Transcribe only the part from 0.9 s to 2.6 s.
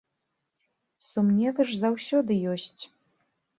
Сумневы ж заўжды